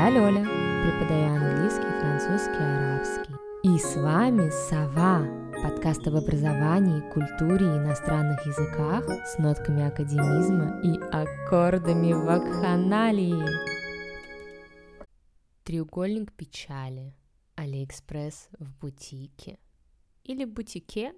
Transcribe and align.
Я 0.00 0.08
Лёля, 0.08 0.44
преподаю 0.44 1.34
английский, 1.34 2.00
французский, 2.00 2.56
арабский. 2.56 3.34
И 3.62 3.78
с 3.78 3.96
вами 3.96 4.48
Сова, 4.48 5.26
подкаст 5.62 6.06
об 6.06 6.14
образовании, 6.14 7.02
культуре 7.12 7.66
и 7.66 7.76
иностранных 7.76 8.40
языках 8.46 9.04
с 9.26 9.36
нотками 9.36 9.82
академизма 9.82 10.80
и 10.82 10.98
аккордами 11.12 12.14
вакханалии. 12.14 13.44
Треугольник 15.64 16.32
печали. 16.32 17.14
Алиэкспресс 17.56 18.48
в 18.58 18.72
бутике. 18.78 19.58
Или 20.24 20.46
бутике. 20.46 21.12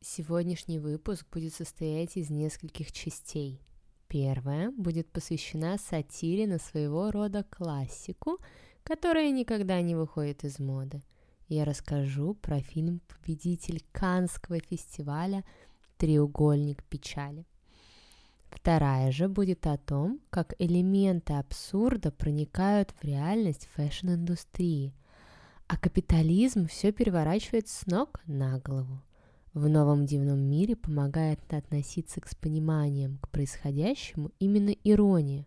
Сегодняшний 0.00 0.80
выпуск 0.80 1.28
будет 1.30 1.54
состоять 1.54 2.16
из 2.16 2.28
нескольких 2.28 2.90
частей– 2.90 3.62
Первая 4.08 4.70
будет 4.70 5.10
посвящена 5.10 5.78
сатире 5.78 6.46
на 6.46 6.58
своего 6.58 7.10
рода 7.10 7.44
классику, 7.44 8.38
которая 8.84 9.30
никогда 9.30 9.80
не 9.82 9.96
выходит 9.96 10.44
из 10.44 10.60
моды. 10.60 11.02
Я 11.48 11.64
расскажу 11.64 12.34
про 12.34 12.60
фильм 12.60 13.00
«Победитель 13.08 13.84
Каннского 13.92 14.60
фестиваля 14.60 15.44
«Треугольник 15.96 16.84
печали». 16.84 17.46
Вторая 18.48 19.10
же 19.10 19.28
будет 19.28 19.66
о 19.66 19.76
том, 19.76 20.20
как 20.30 20.54
элементы 20.58 21.34
абсурда 21.34 22.10
проникают 22.12 22.92
в 22.92 23.04
реальность 23.04 23.68
фэшн-индустрии, 23.74 24.94
а 25.66 25.76
капитализм 25.76 26.66
все 26.68 26.92
переворачивает 26.92 27.68
с 27.68 27.86
ног 27.86 28.20
на 28.26 28.58
голову 28.60 29.02
в 29.56 29.70
новом 29.70 30.04
дивном 30.04 30.38
мире 30.38 30.76
помогает 30.76 31.40
относиться 31.50 32.20
к 32.20 32.28
с 32.28 32.34
пониманием 32.34 33.16
к 33.22 33.30
происходящему 33.30 34.30
именно 34.38 34.68
ирония. 34.84 35.46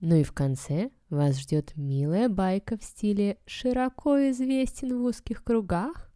Ну 0.00 0.16
и 0.16 0.22
в 0.22 0.32
конце 0.32 0.90
вас 1.08 1.40
ждет 1.40 1.74
милая 1.76 2.28
байка 2.28 2.76
в 2.76 2.84
стиле 2.84 3.38
«широко 3.46 4.18
известен 4.30 4.98
в 4.98 5.04
узких 5.04 5.42
кругах» 5.42 6.12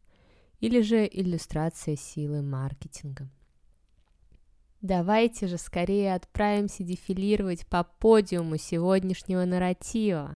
или 0.60 0.82
же 0.82 1.08
иллюстрация 1.10 1.96
силы 1.96 2.42
маркетинга. 2.42 3.30
Давайте 4.82 5.46
же 5.46 5.56
скорее 5.56 6.14
отправимся 6.14 6.84
дефилировать 6.84 7.66
по 7.66 7.84
подиуму 7.84 8.58
сегодняшнего 8.58 9.46
нарратива. 9.46 10.34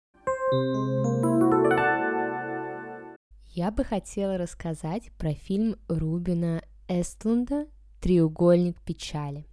Я 3.57 3.71
бы 3.71 3.83
хотела 3.83 4.37
рассказать 4.37 5.11
про 5.17 5.33
фильм 5.33 5.77
Рубина 5.87 6.61
Эстлунда 6.87 7.65
«Треугольник 7.99 8.79
печали». 8.83 9.47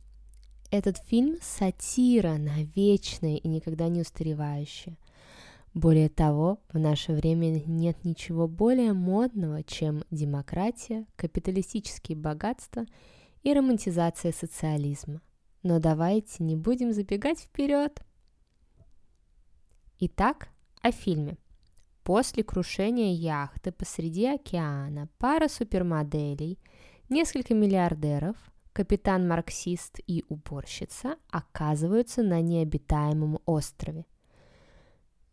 Этот 0.70 0.98
фильм– 0.98 1.38
сатира 1.40 2.34
на 2.34 2.64
вечное 2.76 3.36
и 3.36 3.48
никогда 3.48 3.88
не 3.88 4.02
устаревающее. 4.02 4.98
Более 5.72 6.10
того, 6.10 6.60
в 6.70 6.78
наше 6.78 7.14
время 7.14 7.62
нет 7.64 8.04
ничего 8.04 8.46
более 8.46 8.92
модного, 8.92 9.62
чем 9.62 10.04
демократия, 10.10 11.06
капиталистические 11.16 12.18
богатства 12.18 12.84
и 13.42 13.54
романтизация 13.54 14.32
социализма. 14.32 15.22
Но 15.62 15.78
давайте 15.78 16.44
не 16.44 16.56
будем 16.56 16.92
забегать 16.92 17.40
вперед. 17.40 18.02
Итак, 19.98 20.50
о 20.82 20.92
фильме. 20.92 21.38
После 22.04 22.44
крушения 22.44 23.14
яхты 23.14 23.72
посреди 23.72 24.26
океана 24.26 25.08
пара 25.16 25.48
супермоделей, 25.48 26.58
несколько 27.08 27.54
миллиардеров, 27.54 28.36
капитан-марксист 28.74 30.00
и 30.06 30.22
уборщица 30.28 31.16
оказываются 31.30 32.22
на 32.22 32.42
необитаемом 32.42 33.38
острове. 33.46 34.04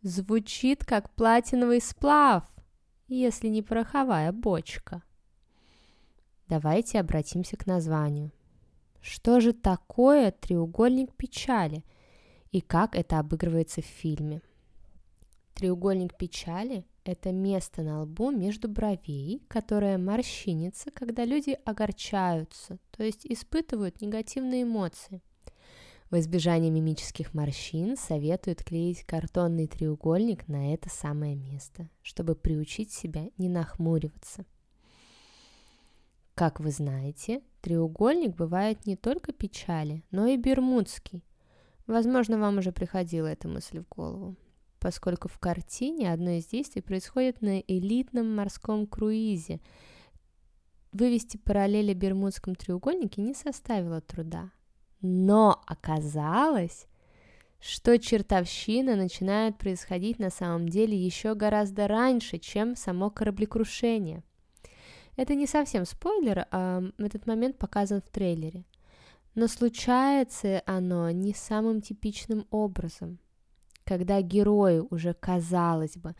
Звучит 0.00 0.82
как 0.86 1.10
платиновый 1.10 1.82
сплав, 1.82 2.44
если 3.06 3.48
не 3.48 3.60
пороховая 3.60 4.32
бочка. 4.32 5.02
Давайте 6.48 7.00
обратимся 7.00 7.58
к 7.58 7.66
названию. 7.66 8.32
Что 9.02 9.40
же 9.40 9.52
такое 9.52 10.30
треугольник 10.30 11.14
печали 11.16 11.84
и 12.50 12.62
как 12.62 12.96
это 12.96 13.18
обыгрывается 13.18 13.82
в 13.82 13.86
фильме? 13.86 14.40
Треугольник 15.62 16.16
печали– 16.16 16.84
это 17.04 17.30
место 17.30 17.82
на 17.82 18.02
лбу 18.02 18.32
между 18.32 18.68
бровей, 18.68 19.44
которое 19.46 19.96
морщинится, 19.96 20.90
когда 20.90 21.24
люди 21.24 21.56
огорчаются, 21.64 22.80
то 22.90 23.04
есть 23.04 23.24
испытывают 23.24 24.00
негативные 24.00 24.64
эмоции. 24.64 25.22
В 26.10 26.18
избежание 26.18 26.68
мимических 26.72 27.32
морщин 27.32 27.96
советуют 27.96 28.64
клеить 28.64 29.04
картонный 29.04 29.68
треугольник 29.68 30.48
на 30.48 30.74
это 30.74 30.90
самое 30.90 31.36
место, 31.36 31.88
чтобы 32.02 32.34
приучить 32.34 32.90
себя 32.90 33.28
не 33.38 33.48
нахмуриваться. 33.48 34.44
Как 36.34 36.58
вы 36.58 36.72
знаете, 36.72 37.40
треугольник 37.60 38.34
бывает 38.34 38.84
не 38.84 38.96
только 38.96 39.32
печали, 39.32 40.02
но 40.10 40.26
и 40.26 40.36
бермудский. 40.36 41.22
Возможно, 41.86 42.36
вам 42.36 42.58
уже 42.58 42.72
приходила 42.72 43.28
эта 43.28 43.46
мысль 43.46 43.78
в 43.78 43.88
голову 43.88 44.36
поскольку 44.82 45.28
в 45.28 45.38
картине 45.38 46.12
одно 46.12 46.32
из 46.32 46.46
действий 46.46 46.82
происходит 46.82 47.40
на 47.40 47.60
элитном 47.60 48.34
морском 48.34 48.88
круизе. 48.88 49.60
Вывести 50.90 51.36
параллели 51.36 51.94
Бермудском 51.94 52.56
треугольнике 52.56 53.22
не 53.22 53.32
составило 53.32 54.00
труда. 54.00 54.50
Но 55.00 55.62
оказалось, 55.66 56.88
что 57.60 57.96
чертовщина 57.96 58.96
начинает 58.96 59.56
происходить 59.56 60.18
на 60.18 60.30
самом 60.30 60.68
деле 60.68 60.98
еще 60.98 61.36
гораздо 61.36 61.86
раньше, 61.86 62.38
чем 62.38 62.74
само 62.74 63.08
кораблекрушение. 63.08 64.24
Это 65.16 65.36
не 65.36 65.46
совсем 65.46 65.84
спойлер, 65.84 66.46
а 66.50 66.82
этот 66.98 67.28
момент 67.28 67.56
показан 67.56 68.02
в 68.02 68.10
трейлере. 68.10 68.64
Но 69.36 69.46
случается 69.46 70.60
оно 70.66 71.08
не 71.12 71.34
самым 71.34 71.82
типичным 71.82 72.48
образом– 72.50 73.20
когда 73.84 74.20
герои 74.20 74.78
уже, 74.90 75.14
казалось 75.14 75.96
бы, 75.96 76.14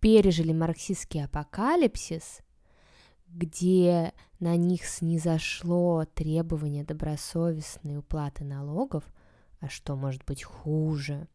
пережили 0.00 0.52
марксистский 0.52 1.24
апокалипсис, 1.24 2.40
где 3.28 4.12
на 4.38 4.56
них 4.56 4.84
снизошло 4.84 6.04
требование 6.04 6.84
добросовестной 6.84 7.98
уплаты 7.98 8.44
налогов, 8.44 9.04
а 9.60 9.68
что 9.68 9.96
может 9.96 10.24
быть 10.24 10.42
хуже? 10.42 11.28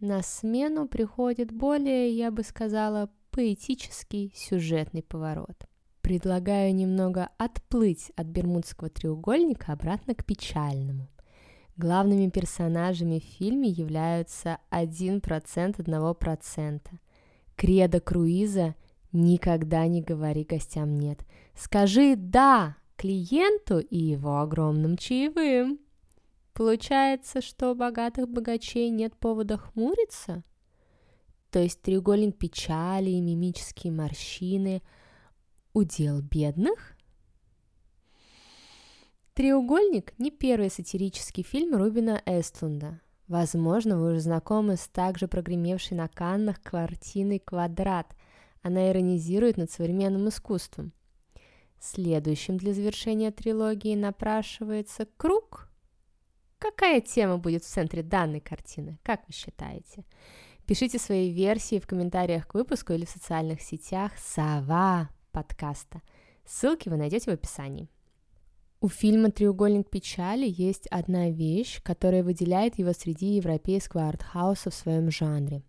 На 0.00 0.22
смену 0.22 0.86
приходит 0.86 1.50
более, 1.52 2.10
я 2.10 2.30
бы 2.30 2.42
сказала, 2.42 3.10
поэтический 3.30 4.32
сюжетный 4.34 5.02
поворот. 5.02 5.56
Предлагаю 6.02 6.74
немного 6.74 7.30
отплыть 7.38 8.12
от 8.14 8.26
Бермудского 8.26 8.90
треугольника 8.90 9.72
обратно 9.72 10.14
к 10.14 10.24
печальному. 10.24 11.08
Главными 11.76 12.30
персонажами 12.30 13.18
в 13.18 13.24
фильме 13.24 13.68
являются 13.68 14.58
1% 14.70 15.20
1%. 15.76 16.80
Кредо 17.54 18.00
круиза 18.00 18.74
«Никогда 19.12 19.86
не 19.86 20.02
говори 20.02 20.44
гостям 20.44 20.94
нет». 20.94 21.20
Скажи 21.54 22.16
«да» 22.16 22.76
клиенту 22.96 23.78
и 23.78 23.98
его 23.98 24.40
огромным 24.40 24.96
чаевым. 24.96 25.78
Получается, 26.54 27.42
что 27.42 27.72
у 27.72 27.74
богатых 27.74 28.28
богачей 28.28 28.88
нет 28.88 29.14
повода 29.16 29.58
хмуриться? 29.58 30.42
То 31.50 31.58
есть 31.58 31.82
треугольник 31.82 32.38
печали 32.38 33.10
и 33.10 33.20
мимические 33.20 33.92
морщины– 33.92 34.82
удел 35.76 36.22
бедных? 36.22 36.95
«Треугольник»— 39.36 40.14
не 40.18 40.30
первый 40.30 40.70
сатирический 40.70 41.42
фильм 41.42 41.76
Рубина 41.76 42.22
Эстлунда. 42.24 43.02
Возможно, 43.28 43.98
вы 43.98 44.12
уже 44.12 44.20
знакомы 44.20 44.78
с 44.78 44.88
также 44.88 45.28
прогремевшей 45.28 45.94
на 45.94 46.08
Каннах 46.08 46.62
картиной 46.62 47.38
«Квадрат». 47.38 48.16
Она 48.62 48.90
иронизирует 48.90 49.58
над 49.58 49.70
современным 49.70 50.30
искусством. 50.30 50.94
Следующим 51.78 52.56
для 52.56 52.72
завершения 52.72 53.30
трилогии 53.30 53.94
напрашивается 53.94 55.06
«Круг». 55.18 55.68
Какая 56.56 57.02
тема 57.02 57.36
будет 57.36 57.62
в 57.62 57.68
центре 57.68 58.02
данной 58.02 58.40
картины, 58.40 58.98
как 59.02 59.20
вы 59.28 59.34
считаете? 59.34 60.06
Пишите 60.64 60.98
свои 60.98 61.30
версии 61.30 61.78
в 61.78 61.86
комментариях 61.86 62.48
к 62.48 62.54
выпуску 62.54 62.94
или 62.94 63.04
в 63.04 63.10
социальных 63.10 63.60
сетях 63.60 64.12
«Сова» 64.16 65.10
подкаста. 65.30 66.00
Ссылки 66.46 66.88
вы 66.88 66.96
найдете 66.96 67.30
в 67.30 67.34
описании. 67.34 67.90
У 68.80 68.88
фильма 68.88 69.30
«Треугольник 69.30 69.88
печали» 69.88 70.46
есть 70.46 70.86
одна 70.88 71.30
вещь, 71.30 71.80
которая 71.82 72.22
выделяет 72.22 72.78
его 72.78 72.92
среди 72.92 73.36
европейского 73.36 74.08
артхауса 74.08 74.70
в 74.70 74.74
своем 74.74 75.10
жанре. 75.10 75.62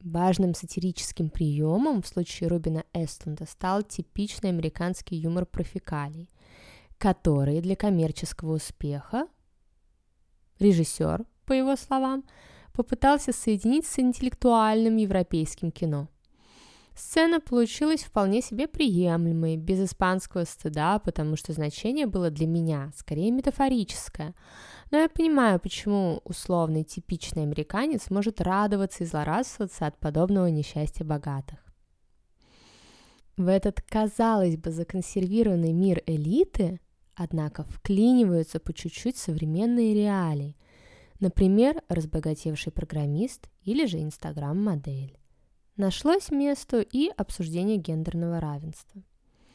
Важным 0.00 0.54
сатирическим 0.54 1.28
приемом 1.28 2.00
в 2.00 2.06
случае 2.06 2.48
Рубина 2.48 2.84
Эстлунда 2.94 3.44
стал 3.46 3.82
типичный 3.82 4.50
американский 4.50 5.16
юмор 5.16 5.44
профикалий, 5.44 6.30
который 6.98 7.60
для 7.60 7.76
коммерческого 7.76 8.54
успеха 8.54 9.26
режиссер 10.58 11.24
по 11.44 11.52
его 11.52 11.76
словам, 11.76 12.24
попытался 12.72 13.32
соединить 13.32 13.86
с 13.86 13.98
интеллектуальным 13.98 14.96
европейским 14.96 15.70
кино. 15.70 16.08
Сцена 16.96 17.40
получилась 17.40 18.04
вполне 18.04 18.40
себе 18.40 18.66
приемлемой, 18.66 19.58
без 19.58 19.80
испанского 19.84 20.44
стыда, 20.44 20.98
потому 20.98 21.36
что 21.36 21.52
значение 21.52 22.06
было 22.06 22.30
для 22.30 22.46
меня 22.46 22.90
скорее 22.96 23.30
метафорическое. 23.30 24.34
Но 24.90 25.00
я 25.00 25.10
понимаю, 25.10 25.60
почему 25.60 26.22
условный 26.24 26.84
типичный 26.84 27.42
американец 27.42 28.08
может 28.08 28.40
радоваться 28.40 29.04
и 29.04 29.06
злорадствоваться 29.06 29.86
от 29.86 29.98
подобного 29.98 30.46
несчастья 30.46 31.04
богатых. 31.04 31.58
В 33.36 33.48
этот, 33.48 33.82
казалось 33.82 34.56
бы, 34.56 34.70
законсервированный 34.70 35.74
мир 35.74 36.02
элиты, 36.06 36.80
однако, 37.14 37.64
вклиниваются 37.64 38.58
по 38.58 38.72
чуть-чуть 38.72 39.18
современные 39.18 39.92
реалии, 39.92 40.56
например, 41.20 41.82
разбогатевший 41.90 42.72
программист 42.72 43.50
или 43.64 43.84
же 43.84 44.00
инстаграм-модель. 44.02 45.18
Нашлось 45.76 46.30
место 46.30 46.80
и 46.80 47.10
обсуждение 47.16 47.76
гендерного 47.76 48.40
равенства. 48.40 49.02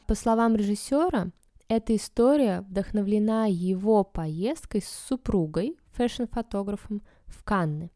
По 0.05 0.13
словам 0.13 0.55
режиссера, 0.55 1.31
эта 1.67 1.95
история 1.95 2.61
вдохновлена 2.61 3.47
его 3.47 4.03
поездкой 4.03 4.83
с 4.83 4.89
супругой, 4.89 5.77
фэшн-фотографом, 5.93 7.01
в 7.25 7.43
Канны. 7.43 7.89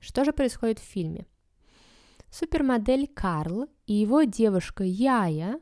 Что 0.00 0.24
же 0.24 0.32
происходит 0.32 0.78
в 0.78 0.84
фильме? 0.84 1.26
Супермодель 2.30 3.08
Карл 3.08 3.68
и 3.86 3.92
его 3.92 4.22
девушка 4.22 4.84
Яя, 4.84 5.60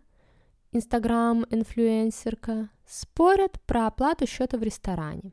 инстаграм-инфлюенсерка, 0.70 2.70
спорят 2.86 3.60
про 3.62 3.88
оплату 3.88 4.26
счета 4.26 4.56
в 4.56 4.62
ресторане. 4.62 5.32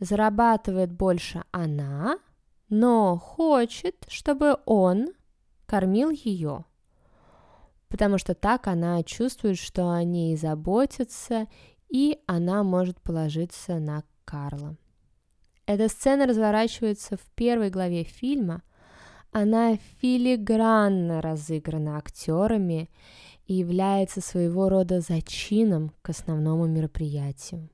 Зарабатывает 0.00 0.92
больше 0.92 1.44
она, 1.52 2.18
но 2.68 3.16
хочет, 3.18 4.04
чтобы 4.08 4.58
он 4.66 5.12
кормил 5.68 6.10
ее, 6.10 6.64
потому 7.88 8.18
что 8.18 8.34
так 8.34 8.66
она 8.66 9.02
чувствует, 9.02 9.58
что 9.58 9.90
о 9.90 10.02
ней 10.02 10.34
заботятся, 10.36 11.46
и 11.88 12.18
она 12.26 12.64
может 12.64 13.00
положиться 13.00 13.78
на 13.78 14.02
Карла. 14.24 14.76
Эта 15.66 15.88
сцена 15.88 16.26
разворачивается 16.26 17.18
в 17.18 17.20
первой 17.34 17.68
главе 17.68 18.04
фильма. 18.04 18.62
Она 19.30 19.76
филигранно 20.00 21.20
разыграна 21.20 21.98
актерами 21.98 22.88
и 23.46 23.54
является 23.54 24.22
своего 24.22 24.70
рода 24.70 25.00
зачином 25.00 25.92
к 26.00 26.08
основному 26.08 26.66
мероприятию. 26.66 27.68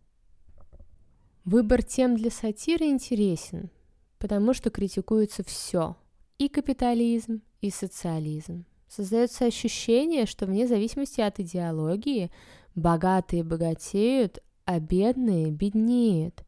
Выбор 1.44 1.84
тем 1.84 2.16
для 2.16 2.30
сатиры 2.30 2.86
интересен, 2.86 3.70
потому 4.18 4.52
что 4.52 4.70
критикуется 4.70 5.44
все– 5.44 5.96
и 6.38 6.48
капитализм, 6.48 7.42
и 7.60 7.70
социализм. 7.70 8.64
Создается 8.88 9.46
ощущение, 9.46 10.26
что 10.26 10.46
вне 10.46 10.66
зависимости 10.66 11.20
от 11.20 11.40
идеологии 11.40 12.30
богатые 12.74 13.42
богатеют, 13.42 14.38
а 14.64 14.78
бедные 14.78 15.50
беднеют 15.50 16.44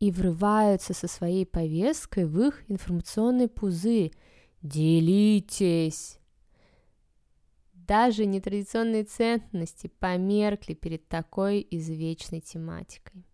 и 0.00 0.10
врываются 0.10 0.92
со 0.92 1.08
своей 1.08 1.46
повесткой 1.46 2.26
в 2.26 2.40
их 2.40 2.64
информационный 2.68 3.48
пузырь. 3.48 4.12
Делитесь! 4.62 6.18
Даже 7.72 8.24
нетрадиционные 8.24 9.04
ценности 9.04 9.88
померкли 9.98 10.74
перед 10.74 11.06
такой 11.06 11.66
извечной 11.70 12.40
тематикой. 12.40 13.26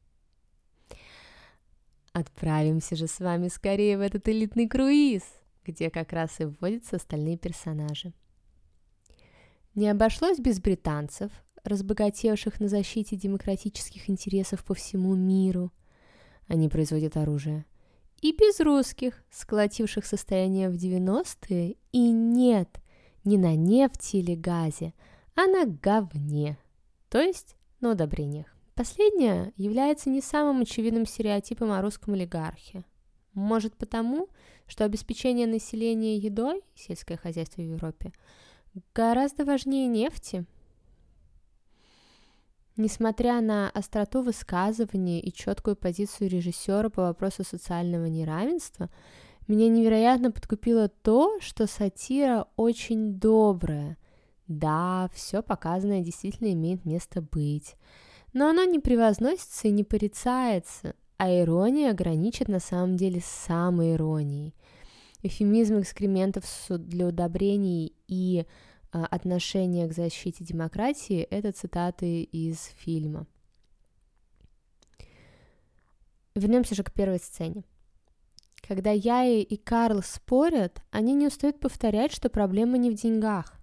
Отправимся 2.13 2.97
же 2.97 3.07
с 3.07 3.21
вами 3.21 3.47
скорее 3.49 3.97
в 3.97 4.01
этот 4.01 4.29
элитный 4.29 4.69
круиз– 4.69 5.23
где 5.65 5.91
как 5.91 6.13
раз 6.13 6.41
и 6.41 6.45
вводятся 6.45 6.97
остальные 6.97 7.39
персонажи. 7.39 8.13
Не 9.75 9.89
обошлось 9.89 10.39
без 10.39 10.61
британцев, 10.61 11.31
разбогатевших 11.65 12.61
на 12.61 12.69
защите 12.69 13.17
демократических 13.17 14.11
интересов 14.11 14.65
по 14.65 14.75
всему 14.75 15.15
миру. 15.15 15.73
Они 16.49 16.69
производят 16.69 17.17
оружие. 17.17 17.67
И 18.21 18.33
без 18.33 18.61
русских, 18.61 19.23
сколотивших 19.31 20.05
состояние 20.05 20.69
в 20.69 20.75
90-е, 20.75 21.77
и 21.93 22.11
нет, 22.11 22.81
не 23.25 23.39
на 23.39 23.55
нефти 23.55 24.17
или 24.17 24.35
газе, 24.35 24.93
а 25.35 25.47
на 25.47 25.65
говне, 25.65 26.59
то 27.09 27.19
есть 27.21 27.57
на 27.81 27.93
удобрениях. 27.93 28.47
Последнее 28.75 29.53
является 29.57 30.11
не 30.11 30.21
самым 30.21 30.63
очевидным 30.63 31.07
стереотипом 31.07 31.73
о 31.73 31.81
русском 31.83 32.15
олигархе. 32.15 32.85
Может 33.35 33.77
потому, 33.77 34.29
что 34.67 34.85
обеспечение 34.85 35.47
населения 35.47 36.17
едой, 36.17 36.63
сельское 36.75 37.17
хозяйство 37.17 37.63
в 37.63 37.65
Европе, 37.65 38.13
гораздо 38.95 39.45
важнее 39.45 39.87
нефти. 39.87 40.45
Несмотря 42.77 43.41
на 43.41 43.69
остроту 43.71 44.23
высказывания 44.23 45.21
и 45.21 45.33
четкую 45.33 45.77
позицию 45.77 46.31
режиссера 46.31 46.89
по 46.89 47.03
вопросу 47.03 47.45
социального 47.45 48.07
неравенства, 48.07 48.89
меня 49.49 49.69
невероятно 49.69 50.31
подкупило 50.31 50.89
то, 50.89 51.41
что 51.41 51.67
сатира 51.67 52.47
очень 52.57 53.15
добрая. 53.19 53.99
Да, 54.47 55.11
все 55.13 55.43
показанное 55.43 56.01
действительно 56.01 56.53
имеет 56.53 56.85
место 56.85 57.21
быть, 57.21 57.77
но 58.33 58.49
оно 58.49 58.65
не 58.65 58.79
превозносится 58.79 59.69
и 59.69 59.73
не 59.73 59.85
порицается, 59.85 60.95
а 61.21 61.31
ирония 61.39 61.93
граничит 61.93 62.49
на 62.49 62.61
самом 62.61 62.97
деле 62.97 63.21
с 63.21 63.27
самой 63.27 63.93
иронией. 63.93 64.55
Эфемизм 65.23 65.79
экскрементов 65.79 66.47
для 66.71 67.09
удобрений 67.09 67.93
и 68.09 68.47
а, 68.91 69.05
отношение 69.05 69.87
к 69.87 69.93
защите 69.93 70.43
демократии– 70.43 71.21
это 71.31 71.53
цитаты 71.53 72.23
из 72.23 72.71
фильма. 72.79 73.27
Вернемся 76.35 76.75
же 76.75 76.83
к 76.83 76.91
первой 76.91 77.19
сцене. 77.19 77.65
Когда 78.67 78.91
Яи 78.91 79.43
и 79.43 79.59
Карл 79.59 80.03
спорят, 80.03 80.81
они 80.91 81.13
не 81.13 81.27
устают 81.27 81.61
повторять, 81.61 82.15
что 82.15 82.31
проблема 82.31 82.79
не 82.79 82.91
в 82.91 82.95
деньгах. 82.95 83.61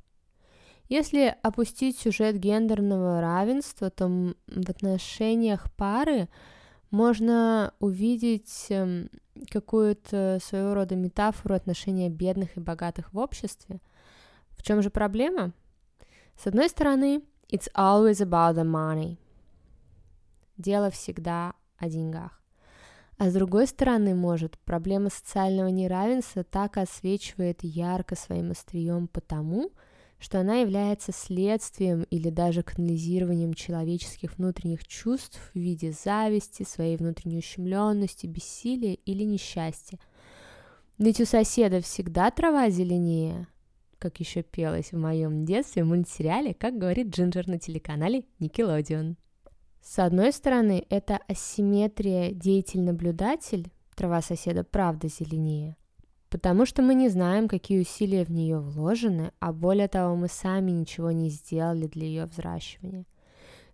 Если 0.89 1.35
опустить 1.41 1.97
сюжет 1.97 2.37
гендерного 2.37 3.19
равенства, 3.19 3.89
то 3.89 4.07
в 4.45 4.69
отношениях 4.69 5.73
пары– 5.75 6.29
можно 6.91 7.73
увидеть 7.79 8.67
эм, 8.69 9.09
какую-то 9.49 10.39
своего 10.41 10.73
рода 10.73 10.95
метафору 10.95 11.55
отношения 11.55 12.09
бедных 12.09 12.57
и 12.57 12.59
богатых 12.59 13.13
в 13.13 13.17
обществе. 13.17 13.81
В 14.51 14.63
чем 14.63 14.81
же 14.81 14.89
проблема? 14.89 15.53
С 16.37 16.47
одной 16.47 16.69
стороны, 16.69 17.23
it's 17.49 17.69
always 17.75 18.21
about 18.21 18.55
the 18.55 18.63
money. 18.63 19.17
Дело 20.57 20.89
всегда 20.89 21.53
о 21.77 21.89
деньгах. 21.89 22.41
А 23.17 23.29
с 23.29 23.33
другой 23.33 23.67
стороны, 23.67 24.13
может, 24.13 24.59
проблема 24.59 25.09
социального 25.09 25.69
неравенства 25.69 26.43
так 26.43 26.77
освечивает 26.77 27.63
ярко 27.63 28.15
своим 28.15 28.51
острием 28.51 29.07
потому, 29.07 29.69
что 29.69 29.77
она 30.39 30.55
является 30.57 31.11
следствием 31.11 32.03
или 32.03 32.29
даже 32.29 32.63
канализированием 32.63 33.53
человеческих 33.53 34.37
внутренних 34.37 34.85
чувств 34.87 35.39
в 35.53 35.59
виде 35.59 35.91
зависти, 35.91 36.63
своей 36.63 36.97
внутренней 36.97 37.37
ущемленности, 37.37 38.25
бессилия 38.25 38.93
или 38.93 39.23
несчастья. 39.23 39.99
Ведь 40.97 41.21
у 41.21 41.25
соседа 41.25 41.81
всегда 41.81 42.31
трава 42.31 42.69
зеленее, 42.71 43.47
как 43.99 44.19
еще 44.19 44.41
пелось 44.41 44.91
в 44.91 44.97
моем 44.97 45.45
детстве 45.45 45.83
в 45.83 45.87
мультсериале 45.87 46.55
«Как 46.55 46.77
говорит 46.77 47.09
Джинджер» 47.09 47.47
на 47.47 47.59
телеканале 47.59 48.23
Никелодион. 48.39 49.17
С 49.81 49.99
одной 49.99 50.33
стороны, 50.33 50.83
это 50.89 51.19
асимметрия 51.27 52.31
деятель-наблюдатель, 52.31 53.71
трава 53.95 54.21
соседа 54.23 54.63
правда 54.63 55.07
зеленее– 55.07 55.77
Потому 56.29 56.65
что 56.65 56.81
мы 56.81 56.93
не 56.93 57.07
знаем, 57.09 57.47
какие 57.47 57.79
усилия 57.79 58.25
в 58.25 58.31
нее 58.31 58.59
вложены, 58.59 59.31
а 59.39 59.53
более 59.53 59.87
того, 59.87 60.15
мы 60.15 60.27
сами 60.27 60.71
ничего 60.71 61.11
не 61.11 61.29
сделали 61.29 61.87
для 61.87 62.05
ее 62.05 62.25
взращивания. 62.25 63.05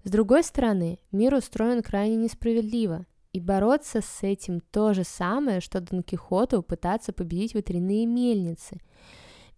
С 0.03 0.11
другой 0.11 0.43
стороны, 0.43 0.99
мир 1.11 1.33
устроен 1.33 1.81
крайне 1.81 2.17
несправедливо, 2.17 3.05
и 3.31 3.39
бороться 3.39 4.01
с 4.01 4.21
этим 4.21 4.61
то 4.71 4.93
же 4.93 5.03
самое, 5.03 5.59
что 5.59 5.81
Дон 5.81 6.03
Кихоту 6.03 6.61
пытаться 6.61 7.11
победить 7.11 7.55
ветряные 7.55 8.05
мельницы. 8.05 8.77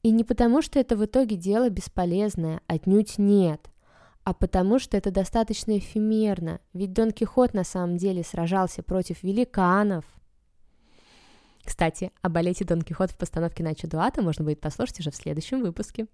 И 0.02 0.12
не 0.12 0.24
потому, 0.24 0.62
что 0.62 0.80
это 0.80 0.96
в 0.96 1.04
итоге 1.04 1.36
дело 1.36 1.70
бесполезное, 1.70 2.62
отнюдь 2.68 3.18
нет, 3.18 3.70
а 4.24 4.34
потому 4.34 4.80
что 4.80 4.96
это 4.96 5.12
достаточно 5.12 5.78
эфемерно, 5.78 6.62
ведь 6.74 6.94
Дон 6.94 7.12
Кихот 7.12 7.54
на 7.54 7.64
самом 7.64 7.98
деле 7.98 8.24
сражался 8.24 8.82
против 8.82 9.24
великанов, 9.24 10.06
кстати, 11.66 12.12
о 12.22 12.30
балете 12.30 12.66
Дон 12.66 12.82
Кихот 12.82 13.12
в 13.12 13.18
постановке 13.18 13.64
Начо 13.64 13.88
Дуата 13.88 14.22
можно 14.22 14.44
будет 14.44 14.62
послушать 14.62 15.00
уже 15.00 15.12
в 15.12 15.16
следующем 15.16 15.62
выпуске. 15.62 16.08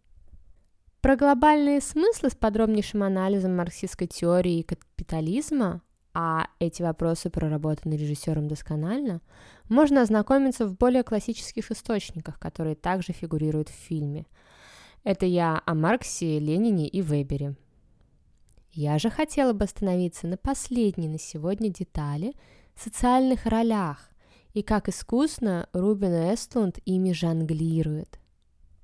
Про 1.01 1.15
глобальные 1.15 1.81
смыслы 1.81 2.29
с 2.29 2.35
подробнейшим 2.35 3.03
анализом 3.03 3.55
марксистской 3.55 4.07
теории 4.07 4.61
капитализма, 4.61 5.81
а 6.13 6.47
эти 6.59 6.81
вопросы 6.83 7.29
проработаны 7.29 7.95
режиссером 7.95 8.47
досконально, 8.47 9.21
можно 9.67 10.01
ознакомиться 10.01 10.67
в 10.67 10.75
более 10.75 11.03
классических 11.03 11.71
источниках, 11.71 12.39
которые 12.39 12.75
также 12.75 13.13
фигурируют 13.13 13.69
в 13.69 13.73
фильме. 13.73 14.25
Это 15.03 15.25
я 15.25 15.61
о 15.65 15.73
Марксе, 15.73 16.39
Ленине 16.39 16.87
и 16.87 17.01
Вебере. 17.01 17.55
Я 18.71 18.99
же 18.99 19.09
хотела 19.09 19.53
бы 19.53 19.65
остановиться 19.65 20.27
на 20.27 20.37
последней 20.37 21.09
на 21.09 21.19
сегодня 21.19 21.69
детали– 21.69 22.33
социальных 22.81 23.45
ролях 23.45 24.10
и 24.53 24.63
как 24.63 24.89
искусно 24.89 25.69
Рубин 25.73 26.33
Эстлунд 26.33 26.79
ими 26.85 27.13
жонглирует. 27.13 28.19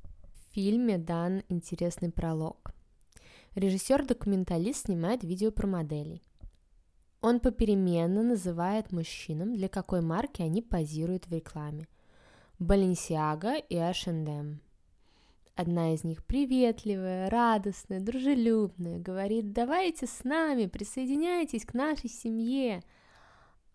В 0.03 0.53
фильме 0.53 0.97
дан 0.97 1.43
интересный 1.49 2.11
пролог. 2.11 2.73
Режиссер-документалист 3.55 4.85
снимает 4.85 5.23
видео 5.23 5.51
про 5.51 5.67
моделей. 5.67 6.21
Он 7.21 7.39
попеременно 7.39 8.23
называет 8.23 8.91
мужчинам, 8.91 9.55
для 9.55 9.67
какой 9.67 10.01
марки 10.01 10.41
они 10.41 10.61
позируют 10.61 11.27
в 11.27 11.31
рекламе. 11.33 11.87
Balenciaga 12.59 13.63
и 13.67 13.75
H&M. 13.75 14.61
Одна 15.55 15.93
из 15.95 16.03
них 16.03 16.23
приветливая, 16.23 17.31
радостная, 17.31 17.99
дружелюбная, 17.99 18.99
говорит 18.99 19.53
«давайте 19.53 20.05
с 20.05 20.23
нами, 20.23 20.67
присоединяйтесь 20.67 21.65
к 21.65 21.73
нашей 21.73 22.09
семье», 22.09 22.83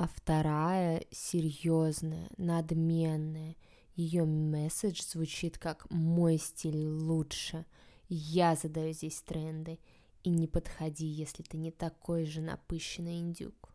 а 0.02 0.09
вторая 0.09 1.04
серьезная, 1.12 2.28
надменная. 2.37 3.54
Ее 3.94 4.25
месседж 4.25 5.00
звучит 5.00 5.59
как 5.59 5.88
«мой 5.92 6.38
стиль 6.38 6.88
лучше», 6.88 7.66
«я 8.09 8.56
задаю 8.56 8.92
здесь 8.94 9.23
тренды», 9.23 9.78
и 10.25 10.30
не 10.30 10.49
подходи, 10.49 11.06
если 11.06 11.44
ты 11.44 11.56
не 11.56 11.71
такой 11.71 12.25
же 12.25 12.40
напыщенный 12.40 13.21
индюк. 13.21 13.73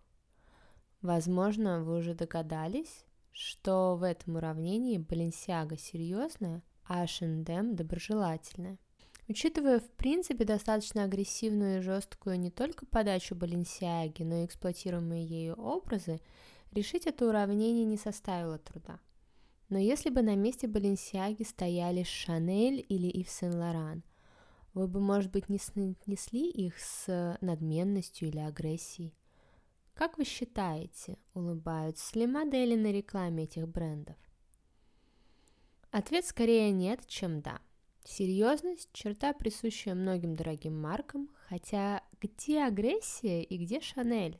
Возможно, 1.01 1.81
вы 1.81 1.99
уже 1.99 2.13
догадались, 2.13 3.05
что 3.31 3.95
в 3.95 4.03
этом 4.03 4.35
уравнении 4.35 4.97
Баленсиага 4.97 5.77
серьезная, 5.77 6.61
а 6.83 7.03
H&M 7.03 7.73
доброжелательная. 7.77 8.79
Учитывая, 9.29 9.79
в 9.79 9.89
принципе, 9.91 10.45
достаточно 10.45 11.03
агрессивную 11.03 11.79
и 11.79 11.81
жесткую 11.81 12.39
не 12.39 12.49
только 12.49 12.85
подачу 12.85 13.35
Баленсиаги, 13.35 14.23
но 14.23 14.37
и 14.41 14.45
эксплуатируемые 14.45 15.25
ею 15.25 15.55
образы, 15.55 16.21
решить 16.71 17.07
это 17.07 17.27
уравнение 17.27 17.85
не 17.85 17.97
составило 17.97 18.57
труда. 18.57 18.99
Но 19.69 19.77
если 19.77 20.09
бы 20.09 20.21
на 20.21 20.35
месте 20.35 20.67
Баленсиаги 20.67 21.43
стояли 21.43 22.03
Шанель 22.03 22.85
или 22.87 23.07
Ив 23.07 23.29
Сен-Лоран, 23.29 24.03
вы 24.73 24.87
бы, 24.87 25.01
может 25.01 25.31
быть, 25.31 25.49
не 25.49 25.57
снесли 25.57 26.49
их 26.49 26.79
с 26.79 27.37
надменностью 27.41 28.29
или 28.29 28.39
агрессией. 28.39 29.13
Как 29.93 30.17
вы 30.17 30.23
считаете, 30.23 31.17
улыбаются 31.33 32.17
ли 32.17 32.27
модели 32.27 32.75
на 32.75 32.91
рекламе 32.93 33.43
этих 33.43 33.67
брендов? 33.67 34.15
Ответ 35.91 36.25
скорее 36.25 36.71
нет, 36.71 37.05
чем 37.07 37.41
да. 37.41 37.59
Серьезность– 38.09 38.89
черта, 38.93 39.33
присущая 39.33 39.93
многим 39.93 40.37
дорогим 40.37 40.79
маркам, 40.79 41.29
хотя 41.49 42.01
где 42.21 42.63
агрессия 42.63 43.43
и 43.43 43.57
где 43.57 43.81
Шанель? 43.81 44.39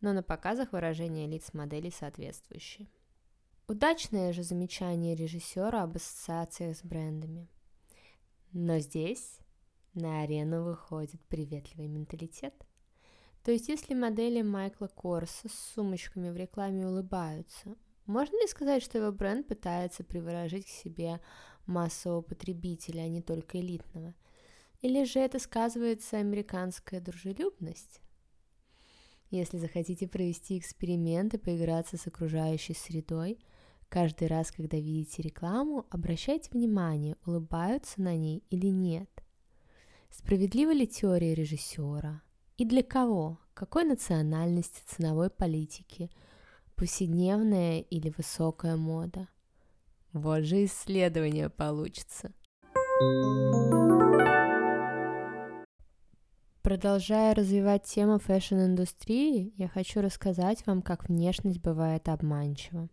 Но 0.00 0.12
на 0.12 0.22
показах 0.22 0.70
выражения 0.70 1.26
лиц 1.26 1.52
моделей 1.54 1.90
соответствующие. 1.90 2.88
Удачное 3.66 4.32
же 4.32 4.44
замечание 4.44 5.16
режиссера 5.16 5.82
об 5.82 5.96
ассоциациях 5.96 6.76
с 6.76 6.84
брендами. 6.84 7.48
Но 8.52 8.78
здесь 8.78 9.40
на 9.92 10.22
арену 10.22 10.62
выходит 10.62 11.20
приветливый 11.22 11.88
менталитет. 11.88 12.54
То 13.42 13.50
есть 13.50 13.68
если 13.68 13.92
модели 13.92 14.42
Майкла 14.42 14.86
Корса 14.86 15.48
с 15.48 15.72
сумочками 15.74 16.30
в 16.30 16.36
рекламе 16.36 16.86
улыбаются, 16.86 17.74
можно 18.06 18.40
ли 18.40 18.46
сказать, 18.46 18.84
что 18.84 18.98
его 18.98 19.10
бренд 19.10 19.48
пытается 19.48 20.04
приворожить 20.04 20.64
к 20.64 20.70
себе 20.70 21.20
массового 21.68 22.22
потребителя, 22.22 23.02
а 23.02 23.08
не 23.08 23.22
только 23.22 23.60
элитного? 23.60 24.14
Или 24.80 25.04
же 25.04 25.20
это 25.20 25.38
сказывается 25.38 26.18
американская 26.18 27.00
дружелюбность? 27.00 28.00
Если 29.30 29.58
захотите 29.58 30.08
провести 30.08 30.58
эксперимент 30.58 31.34
и 31.34 31.38
поиграться 31.38 31.96
с 31.96 32.06
окружающей 32.06 32.74
средой, 32.74 33.38
каждый 33.88 34.28
раз, 34.28 34.50
когда 34.50 34.78
видите 34.78 35.22
рекламу, 35.22 35.86
обращайте 35.90 36.50
внимание, 36.50 37.16
улыбаются 37.26 38.00
на 38.00 38.16
ней 38.16 38.42
или 38.50 38.68
нет. 38.68 39.10
Справедлива 40.10 40.72
ли 40.72 40.86
теория 40.86 41.34
режиссера? 41.34 42.22
И 42.56 42.64
для 42.64 42.82
кого? 42.82 43.38
Какой 43.54 43.84
национальности, 43.84 44.80
ценовой 44.86 45.30
политики– 45.30 46.10
повседневная 46.78 47.80
или 47.80 48.14
высокая 48.16 48.76
мода. 48.76 49.28
Вот 50.12 50.44
же 50.44 50.64
исследование 50.64 51.50
получится. 51.50 52.32
Продолжая 56.62 57.34
развивать 57.34 57.84
тему 57.84 58.18
фэшн-индустрии, 58.18 59.54
я 59.56 59.68
хочу 59.68 60.00
рассказать 60.00 60.66
вам, 60.66 60.82
как 60.82 61.08
внешность 61.08 61.60
бывает 61.60 62.08
обманчива. 62.08 62.88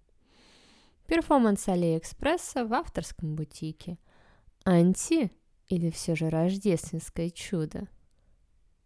Перформанс 1.07 1.67
Алиэкспресса 1.67 2.65
в 2.65 2.73
авторском 2.73 3.35
бутике. 3.35 3.97
Анти 4.63 5.31
или 5.67 5.89
все 5.89 6.15
же 6.15 6.29
рождественское 6.29 7.29
чудо? 7.29 7.87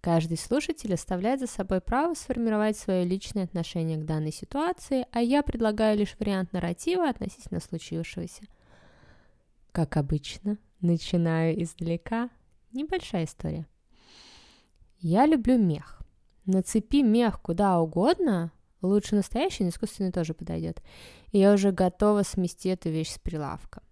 Каждый 0.01 0.37
слушатель 0.37 0.93
оставляет 0.93 1.41
за 1.41 1.47
собой 1.47 1.81
право 1.81 2.13
сформировать 2.13 2.77
свое 2.77 3.03
личное 3.03 3.43
отношение 3.43 3.97
к 3.97 4.05
данной 4.05 4.31
ситуации, 4.31 5.05
а 5.11 5.21
я 5.21 5.43
предлагаю 5.43 5.97
лишь 5.97 6.15
вариант 6.19 6.53
нарратива 6.53 7.09
относительно 7.09 7.59
случившегося. 7.59 8.43
Как 9.73 9.97
обычно, 9.97 10.57
начинаю 10.79 11.61
издалека. 11.61 12.29
Небольшая 12.71 13.25
история. 13.25 13.67
Я 14.99 15.25
люблю 15.25 15.57
мех. 15.57 16.01
Нацепи 16.45 17.03
мех 17.03 17.41
куда 17.41 17.79
угодно, 17.79 18.51
лучше 18.81 19.15
настоящий, 19.15 19.63
но 19.63 19.69
искусственный 19.69 20.11
тоже 20.11 20.33
подойдет. 20.33 20.81
И 21.31 21.39
я 21.39 21.53
уже 21.53 21.71
готова 21.71 22.23
смести 22.23 22.69
эту 22.69 22.89
вещь 22.89 23.11
с 23.11 23.19
прилавка. 23.19 23.83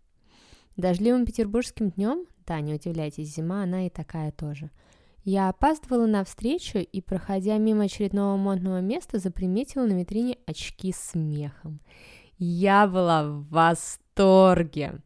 Дождливым 0.78 1.26
петербургским 1.26 1.90
днем, 1.90 2.28
да, 2.46 2.62
не 2.62 2.74
удивляйтесь, 2.76 3.36
зима 3.36 3.64
она 3.64 3.88
и 3.88 3.90
такая 3.90 4.32
тоже– 4.32 4.72
я 5.30 5.50
опаздывала 5.50 6.06
на 6.06 6.24
встречу 6.24 6.78
и, 6.78 7.02
проходя 7.02 7.58
мимо 7.58 7.84
очередного 7.84 8.38
модного 8.38 8.80
места, 8.80 9.20
заприметила 9.20 9.86
на 9.86 9.92
витрине 9.92 10.38
очки 10.46 10.94
с 10.94 11.12
смехом. 11.12 11.82
Я 12.38 12.88
была 12.88 13.26
в 13.26 13.50
восторге. 13.50 15.02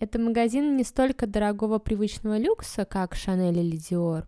Это 0.00 0.18
магазин 0.18 0.74
не 0.74 0.82
столько 0.82 1.28
дорогого 1.28 1.78
привычного 1.78 2.36
люкса, 2.36 2.84
как 2.84 3.14
Шанель 3.14 3.60
или 3.60 3.78
Dior, 3.78 4.26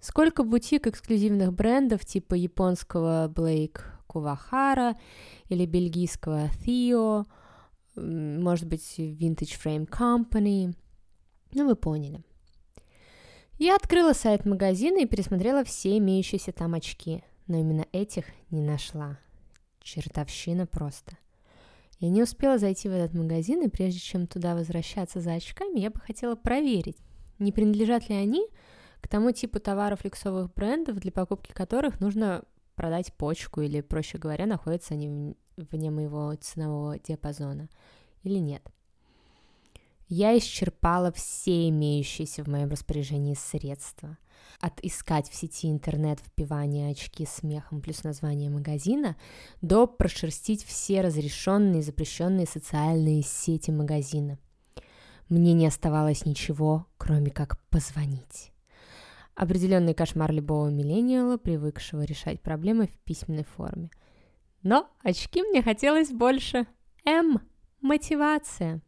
сколько 0.00 0.42
бутик 0.42 0.88
эксклюзивных 0.88 1.52
брендов 1.52 2.04
типа 2.04 2.34
японского 2.34 3.28
Blake 3.28 3.78
Кувахара 4.08 4.96
или 5.48 5.66
бельгийского 5.66 6.48
Theo, 6.66 7.26
может 7.94 8.66
быть, 8.66 8.98
Vintage 8.98 9.56
Frame 9.56 9.88
Company. 9.88 10.74
Ну, 11.52 11.68
вы 11.68 11.76
поняли. 11.76 12.24
Я 13.58 13.74
открыла 13.74 14.12
сайт 14.12 14.44
магазина 14.44 14.98
и 14.98 15.06
пересмотрела 15.06 15.64
все 15.64 15.98
имеющиеся 15.98 16.52
там 16.52 16.74
очки, 16.74 17.24
но 17.48 17.58
именно 17.58 17.86
этих 17.90 18.26
не 18.50 18.62
нашла. 18.62 19.18
Чертовщина 19.82 20.64
просто. 20.64 21.18
Я 21.98 22.08
не 22.08 22.22
успела 22.22 22.58
зайти 22.58 22.88
в 22.88 22.92
этот 22.92 23.14
магазин, 23.14 23.64
и 23.64 23.68
прежде 23.68 23.98
чем 23.98 24.28
туда 24.28 24.54
возвращаться 24.54 25.20
за 25.20 25.32
очками, 25.32 25.80
я 25.80 25.90
бы 25.90 25.98
хотела 25.98 26.36
проверить, 26.36 26.98
не 27.40 27.50
принадлежат 27.50 28.08
ли 28.08 28.14
они 28.14 28.46
к 29.00 29.08
тому 29.08 29.32
типу 29.32 29.58
товаров 29.58 30.04
люксовых 30.04 30.54
брендов, 30.54 31.00
для 31.00 31.10
покупки 31.10 31.50
которых 31.50 31.98
нужно 31.98 32.44
продать 32.76 33.12
почку, 33.14 33.60
или, 33.60 33.80
проще 33.80 34.18
говоря, 34.18 34.46
находятся 34.46 34.94
они 34.94 35.34
вне 35.56 35.90
моего 35.90 36.32
ценового 36.36 37.00
диапазона, 37.00 37.68
или 38.22 38.38
нет. 38.38 38.62
Я 40.08 40.36
исчерпала 40.38 41.12
все 41.12 41.68
имеющиеся 41.68 42.42
в 42.42 42.46
моем 42.46 42.70
распоряжении 42.70 43.34
средства. 43.34 44.16
От 44.58 44.80
искать 44.80 45.28
в 45.28 45.34
сети 45.34 45.70
интернет 45.70 46.18
впивания 46.20 46.90
очки 46.90 47.26
смехом 47.26 47.82
плюс 47.82 48.02
название 48.04 48.48
магазина 48.48 49.16
до 49.60 49.86
прошерстить 49.86 50.64
все 50.64 51.02
разрешенные 51.02 51.80
и 51.80 51.82
запрещенные 51.82 52.46
социальные 52.46 53.22
сети 53.22 53.70
магазина. 53.70 54.38
Мне 55.28 55.52
не 55.52 55.66
оставалось 55.66 56.24
ничего, 56.24 56.86
кроме 56.96 57.30
как 57.30 57.60
позвонить. 57.68 58.52
Определенный 59.34 59.92
кошмар 59.92 60.32
любого 60.32 60.68
миллениала, 60.70 61.36
привыкшего 61.36 62.02
решать 62.02 62.40
проблемы 62.40 62.86
в 62.86 62.98
письменной 63.00 63.44
форме. 63.44 63.90
Но 64.62 64.88
очки 65.02 65.42
мне 65.42 65.62
хотелось 65.62 66.10
больше. 66.10 66.66
М. 67.04 67.42
Мотивация. 67.80 68.80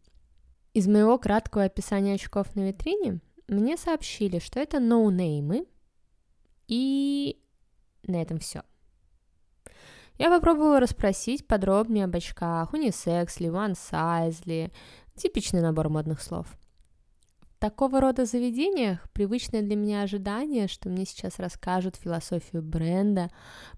Из 0.73 0.87
моего 0.87 1.19
краткого 1.19 1.65
описания 1.65 2.15
очков 2.15 2.55
на 2.55 2.69
витрине 2.69 3.21
мне 3.49 3.77
сообщили, 3.77 4.39
что 4.39 4.61
это 4.61 4.79
ноунеймы, 4.79 5.67
и 6.69 7.43
на 8.05 8.23
этом 8.23 8.39
все. 8.39 8.63
Я 10.19 10.31
попробовала 10.31 10.79
расспросить 10.79 11.47
подробнее 11.47 12.05
об 12.05 12.15
очках, 12.15 12.73
унисекс 12.73 13.41
ли, 13.41 13.49
one 13.49 13.73
size 13.73 14.43
ли, 14.45 14.71
типичный 15.17 15.63
набор 15.63 15.89
модных 15.89 16.23
слов 16.23 16.47
такого 17.61 18.01
рода 18.01 18.25
заведениях 18.25 19.09
привычное 19.13 19.63
для 19.63 19.77
меня 19.77 20.03
ожидание, 20.03 20.67
что 20.67 20.89
мне 20.89 21.05
сейчас 21.05 21.39
расскажут 21.39 21.97
философию 21.97 22.63
бренда, 22.63 23.31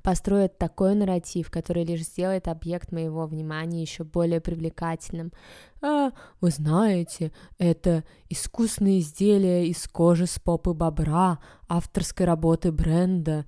построят 0.02 0.56
такой 0.56 0.94
нарратив, 0.94 1.50
который 1.50 1.84
лишь 1.84 2.04
сделает 2.04 2.48
объект 2.48 2.92
моего 2.92 3.26
внимания 3.26 3.82
еще 3.82 4.04
более 4.04 4.40
привлекательным. 4.40 5.32
А, 5.82 6.12
вы 6.40 6.50
знаете, 6.50 7.32
это 7.58 8.04
искусные 8.30 9.00
изделия 9.00 9.66
из 9.66 9.86
кожи 9.88 10.26
с 10.26 10.38
попы 10.38 10.72
бобра, 10.72 11.40
авторской 11.68 12.24
работы 12.24 12.70
бренда. 12.70 13.44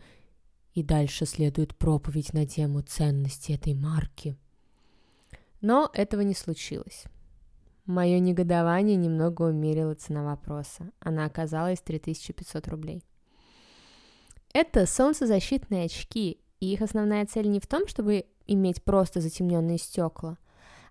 И 0.75 0.83
дальше 0.83 1.25
следует 1.25 1.77
проповедь 1.77 2.33
на 2.33 2.45
тему 2.45 2.81
ценности 2.81 3.53
этой 3.53 3.75
марки. 3.75 4.37
Но 5.61 5.89
этого 5.95 6.23
не 6.23 6.35
случилось. 6.35 7.05
Мое 7.87 8.19
негодование 8.19 8.97
немного 8.97 9.43
умерило 9.43 9.95
цена 9.95 10.25
вопроса. 10.25 10.91
Она 11.01 11.27
оказалась 11.27 11.81
3500 11.81 12.69
рублей. 12.69 13.03
Это 14.55 14.87
солнцезащитные 14.87 15.87
очки, 15.87 16.41
и 16.61 16.73
их 16.73 16.81
основная 16.81 17.27
цель 17.27 17.51
не 17.51 17.61
в 17.61 17.67
том, 17.67 17.87
чтобы 17.87 18.25
иметь 18.47 18.83
просто 18.83 19.21
затемненные 19.21 19.79
стекла, 19.79 20.39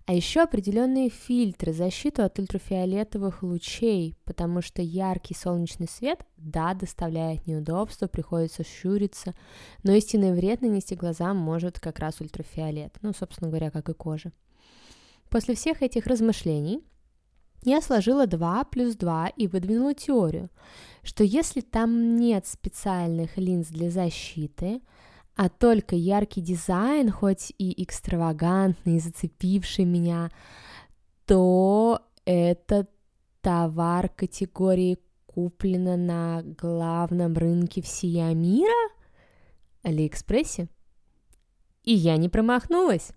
а 0.06 0.12
еще 0.12 0.42
определенные 0.42 1.08
фильтры, 1.08 1.72
защиту 1.72 2.22
от 2.24 2.38
ультрафиолетовых 2.38 3.42
лучей, 3.42 4.14
потому 4.24 4.60
что 4.60 4.82
яркий 4.82 5.34
солнечный 5.34 5.88
свет, 5.88 6.26
да, 6.36 6.74
доставляет 6.74 7.46
неудобства, 7.46 8.06
приходится 8.06 8.64
щуриться, 8.64 9.34
но 9.82 9.92
истинный 9.92 10.34
вред 10.34 10.60
нанести 10.60 10.94
глазам 10.94 11.38
может 11.38 11.80
как 11.80 11.98
раз 11.98 12.20
ультрафиолет, 12.20 12.98
ну, 13.00 13.14
собственно 13.14 13.48
говоря, 13.48 13.70
как 13.70 13.88
и 13.88 13.94
кожа. 13.94 14.30
После 15.34 15.56
всех 15.56 15.82
этих 15.82 16.06
размышлений 16.06 16.84
я 17.64 17.80
сложила 17.80 18.28
2 18.28 18.66
плюс 18.66 18.94
2 18.94 19.30
и 19.30 19.48
выдвинула 19.48 19.92
теорию, 19.92 20.48
что 21.02 21.24
если 21.24 21.60
там 21.60 22.14
нет 22.14 22.46
специальных 22.46 23.36
линз 23.36 23.66
для 23.66 23.90
защиты, 23.90 24.80
а 25.34 25.48
только 25.48 25.96
яркий 25.96 26.40
дизайн, 26.40 27.10
хоть 27.10 27.52
и 27.58 27.82
экстравагантный, 27.82 29.00
зацепивший 29.00 29.86
меня, 29.86 30.30
то 31.26 31.98
этот 32.24 32.88
товар 33.40 34.10
категории 34.10 35.00
куплено 35.26 35.96
на 35.96 36.42
главном 36.44 37.34
рынке 37.34 37.82
всея 37.82 38.32
мира, 38.34 38.88
Алиэкспрессе. 39.82 40.68
И 41.82 41.92
я 41.92 42.18
не 42.18 42.28
промахнулась. 42.28 43.10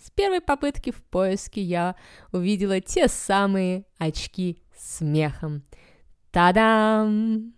С 0.00 0.10
первой 0.10 0.40
попытки 0.40 0.90
в 0.92 1.02
поиске 1.04 1.60
я 1.60 1.94
увидела 2.32 2.80
те 2.80 3.06
самые 3.06 3.84
очки 3.98 4.62
с 4.74 5.02
мехом. 5.02 5.62
Та-дам! 6.30 7.52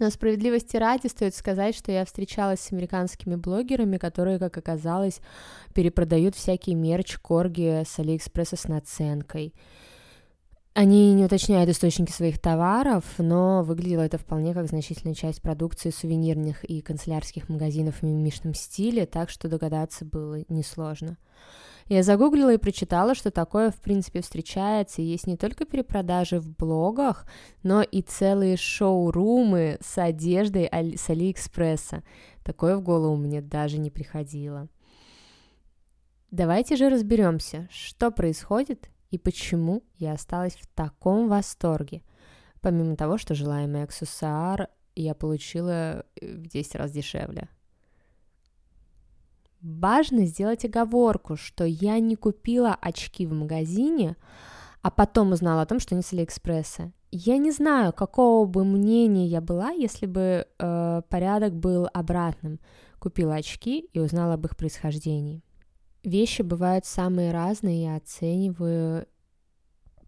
Но 0.00 0.10
справедливости 0.10 0.76
ради 0.76 1.06
стоит 1.06 1.34
сказать, 1.34 1.76
что 1.76 1.92
я 1.92 2.04
встречалась 2.04 2.60
с 2.60 2.72
американскими 2.72 3.36
блогерами, 3.36 3.96
которые, 3.96 4.38
как 4.38 4.56
оказалось, 4.56 5.20
перепродают 5.74 6.34
всякий 6.34 6.74
мерч 6.74 7.16
Корги 7.18 7.82
с 7.84 7.98
Алиэкспресса 7.98 8.56
с 8.56 8.66
наценкой. 8.68 9.54
Они 10.80 11.12
не 11.12 11.24
уточняют 11.24 11.68
источники 11.68 12.12
своих 12.12 12.38
товаров, 12.38 13.02
но 13.18 13.64
выглядело 13.64 14.02
это 14.02 14.16
вполне 14.16 14.54
как 14.54 14.68
значительная 14.68 15.16
часть 15.16 15.42
продукции 15.42 15.90
сувенирных 15.90 16.62
и 16.62 16.82
канцелярских 16.82 17.48
магазинов 17.48 17.96
в 17.96 18.02
мимишном 18.04 18.54
стиле, 18.54 19.04
так 19.04 19.28
что 19.28 19.48
догадаться 19.48 20.04
было 20.04 20.44
несложно. 20.48 21.18
Я 21.86 22.04
загуглила 22.04 22.54
и 22.54 22.58
прочитала, 22.58 23.16
что 23.16 23.32
такое 23.32 23.72
в 23.72 23.80
принципе 23.80 24.22
встречается, 24.22 25.02
и 25.02 25.06
есть 25.06 25.26
не 25.26 25.36
только 25.36 25.64
перепродажи 25.64 26.38
в 26.38 26.48
блогах, 26.48 27.26
но 27.64 27.82
и 27.82 28.00
целые 28.00 28.56
шоу-румы 28.56 29.78
с 29.80 29.98
одеждой 29.98 30.68
с 30.72 31.10
Алиэкспресса. 31.10 32.04
Такое 32.44 32.76
в 32.76 32.82
голову 32.82 33.16
мне 33.16 33.40
даже 33.42 33.78
не 33.78 33.90
приходило. 33.90 34.68
Давайте 36.30 36.76
же 36.76 36.88
разберемся, 36.88 37.66
что 37.68 38.12
происходит 38.12 38.88
и 39.10 39.18
почему 39.18 39.82
я 39.96 40.12
осталась 40.12 40.54
в 40.54 40.66
таком 40.74 41.28
восторге. 41.28 42.02
Помимо 42.60 42.96
того, 42.96 43.18
что 43.18 43.34
желаемый 43.34 43.84
аксессуар 43.84 44.68
я 44.94 45.14
получила 45.14 46.04
э, 46.20 46.34
в 46.34 46.46
10 46.46 46.74
раз 46.74 46.90
дешевле. 46.90 47.48
Важно 49.60 50.26
сделать 50.26 50.64
оговорку, 50.64 51.36
что 51.36 51.64
я 51.64 51.98
не 51.98 52.14
купила 52.16 52.76
очки 52.80 53.26
в 53.26 53.32
магазине, 53.32 54.16
а 54.82 54.90
потом 54.90 55.32
узнала 55.32 55.62
о 55.62 55.66
том, 55.66 55.80
что 55.80 55.94
они 55.94 56.02
с 56.02 56.12
Алиэкспресса. 56.12 56.92
Я 57.10 57.38
не 57.38 57.50
знаю, 57.50 57.92
какого 57.92 58.46
бы 58.46 58.64
мнения 58.64 59.26
я 59.26 59.40
была, 59.40 59.70
если 59.70 60.06
бы 60.06 60.46
э, 60.58 61.02
порядок 61.08 61.56
был 61.56 61.88
обратным. 61.92 62.60
Купила 62.98 63.36
очки 63.36 63.88
и 63.92 63.98
узнала 63.98 64.34
об 64.34 64.44
их 64.44 64.56
происхождении. 64.56 65.42
Вещи 66.08 66.40
бывают 66.40 66.86
самые 66.86 67.32
разные, 67.32 67.82
я 67.82 67.96
оцениваю 67.96 69.06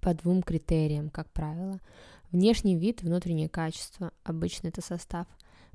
по 0.01 0.15
двум 0.15 0.43
критериям, 0.43 1.11
как 1.11 1.31
правило. 1.31 1.79
Внешний 2.33 2.75
вид, 2.75 3.03
внутреннее 3.03 3.51
качество, 3.51 4.11
обычно 4.25 4.69
это 4.69 4.81
состав. 4.81 5.27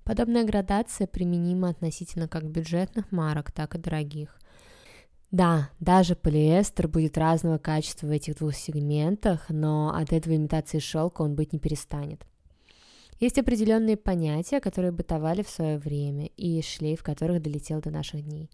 Подобная 0.04 0.44
градация 0.44 1.06
применима 1.06 1.70
относительно 1.70 2.28
как 2.28 2.50
бюджетных 2.50 3.12
марок, 3.12 3.52
так 3.52 3.76
и 3.76 3.78
дорогих. 3.78 4.40
Да, 5.30 5.70
даже 5.80 6.16
полиэстер 6.16 6.88
будет 6.88 7.20
разного 7.20 7.60
качества 7.60 8.08
в 8.08 8.10
этих 8.10 8.38
двух 8.38 8.56
сегментах, 8.56 9.46
но 9.50 9.96
от 9.96 10.12
этого 10.12 10.36
имитации 10.36 10.80
шелка 10.80 11.22
он 11.22 11.36
быть 11.36 11.54
не 11.54 11.60
перестанет. 11.60 12.26
Есть 13.19 13.38
определенные 13.38 13.95
понятия, 13.95 14.60
которые 14.60 14.91
бытовали 14.91 15.41
в 15.41 15.49
свое 15.49 15.78
время, 15.78 16.28
и 16.36 16.62
шлейф 16.62 17.01
которых 17.01 17.41
долетел 17.41 17.80
до 17.82 17.89
наших 17.89 18.23
дней. 18.23 18.51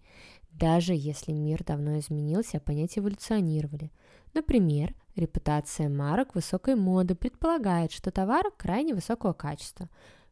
Даже 0.52 0.94
если 0.94 1.32
мир 1.32 1.64
давно 1.64 1.98
изменился, 1.98 2.60
понятия 2.60 3.00
эволюционировали. 3.00 3.90
Например, 4.34 4.94
репутация 5.16 5.88
марок 5.88 6.34
высокой 6.34 6.76
моды 6.76 7.14
предполагает, 7.14 7.90
что 7.90 8.10
товар 8.10 8.44
крайне 8.56 8.94
высокого 8.94 9.32
качества, 9.32 9.88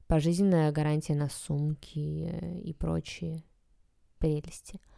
пожизненная 0.07 0.71
гарантия 0.73 1.15
на 1.15 1.29
сумки 1.29 2.29
э, 2.31 2.61
и 2.61 2.73
прочие 2.73 3.43
прелести– 4.19 4.81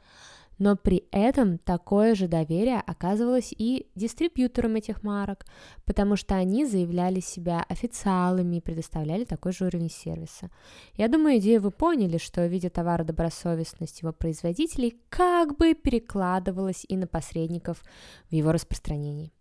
но 0.58 0.76
при 0.76 1.04
этом 1.10 1.58
такое 1.58 2.14
же 2.14 2.28
доверие 2.28 2.80
оказывалось 2.80 3.52
и 3.56 3.88
дистрибьюторам 3.94 4.76
этих 4.76 5.02
марок, 5.02 5.44
потому 5.84 6.16
что 6.16 6.34
они 6.34 6.66
заявляли 6.66 7.20
себя 7.20 7.64
официалами 7.68 8.56
и 8.56 8.60
предоставляли 8.60 9.24
такой 9.24 9.52
же 9.52 9.66
уровень 9.66 9.90
сервиса. 9.90 10.50
Я 10.94 11.08
думаю, 11.08 11.38
идею 11.38 11.60
вы 11.60 11.70
поняли, 11.70 12.18
что, 12.18 12.46
видя 12.46 12.70
товара 12.70 13.04
добросовестность 13.04 14.02
его 14.02 14.12
производителей, 14.12 15.00
как 15.08 15.56
бы 15.56 15.74
перекладывалась 15.74 16.84
и 16.88 16.96
на 16.96 17.06
посредников 17.06 17.82
в 18.30 18.34
его 18.34 18.52
распространении. 18.52 19.32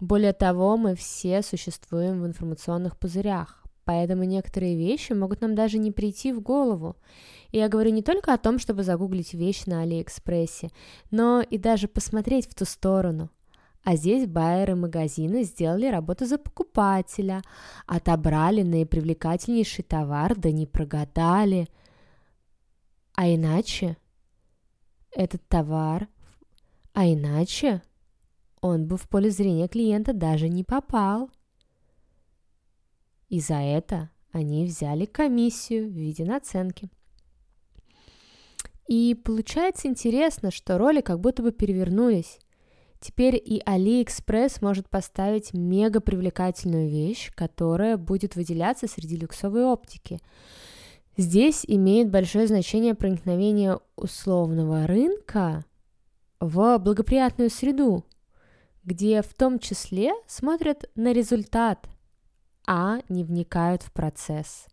Более 0.00 0.32
того, 0.32 0.76
мы 0.76 0.94
все 0.94 1.42
существуем 1.42 2.22
в 2.22 2.26
информационных 2.26 2.96
пузырях, 2.96 3.64
поэтому 3.88 4.24
некоторые 4.24 4.76
вещи 4.76 5.14
могут 5.14 5.40
нам 5.40 5.54
даже 5.54 5.78
не 5.78 5.90
прийти 5.90 6.30
в 6.34 6.42
голову. 6.42 6.94
И 7.52 7.56
я 7.56 7.70
говорю 7.70 7.90
не 7.90 8.02
только 8.02 8.34
о 8.34 8.36
том, 8.36 8.58
чтобы 8.58 8.82
загуглить 8.82 9.32
вещь 9.32 9.64
на 9.64 9.80
Алиэкспрессе, 9.80 10.68
но 11.10 11.40
и 11.40 11.56
даже 11.56 11.88
посмотреть 11.88 12.46
в 12.50 12.54
ту 12.54 12.66
сторону. 12.66 13.30
А 13.84 13.96
здесь 13.96 14.26
байеры 14.26 14.76
магазина 14.76 15.42
сделали 15.42 15.86
работу 15.86 16.26
за 16.26 16.36
покупателя, 16.36 17.40
отобрали 17.86 18.60
наипривлекательнейший 18.60 19.84
товар, 19.84 20.36
да 20.36 20.50
не 20.50 20.66
прогадали. 20.66 21.66
А 23.14 23.26
иначе 23.26 23.96
этот 25.12 25.40
товар, 25.48 26.08
а 26.92 27.06
иначе 27.06 27.80
он 28.60 28.86
бы 28.86 28.98
в 28.98 29.08
поле 29.08 29.30
зрения 29.30 29.66
клиента 29.66 30.12
даже 30.12 30.50
не 30.50 30.62
попал. 30.62 31.30
И 33.28 33.40
за 33.40 33.56
это 33.56 34.10
они 34.32 34.64
взяли 34.64 35.04
комиссию 35.04 35.88
в 35.88 35.92
виде 35.92 36.24
наценки. 36.24 36.90
И 38.86 39.14
получается 39.14 39.86
интересно, 39.86 40.50
что 40.50 40.78
роли 40.78 41.02
как 41.02 41.20
будто 41.20 41.42
бы 41.42 41.52
перевернулись. 41.52 42.38
Теперь 43.00 43.36
и 43.36 43.60
AliExpress 43.64 44.58
может 44.60 44.88
поставить 44.88 45.52
мега 45.52 46.00
привлекательную 46.00 46.88
вещь, 46.88 47.30
которая 47.34 47.96
будет 47.96 48.34
выделяться 48.34 48.88
среди 48.88 49.16
люксовой 49.16 49.64
оптики. 49.64 50.20
Здесь 51.16 51.64
имеет 51.66 52.10
большое 52.10 52.46
значение 52.46 52.94
проникновение 52.94 53.78
условного 53.96 54.86
рынка 54.86 55.64
в 56.40 56.78
благоприятную 56.78 57.50
среду, 57.50 58.04
где 58.84 59.22
в 59.22 59.34
том 59.34 59.58
числе 59.58 60.12
смотрят 60.26 60.90
на 60.94 61.12
результат– 61.12 61.86
а 62.70 62.98
не 63.08 63.24
вникают 63.24 63.82
в 63.82 63.90
процесс. 63.90 64.66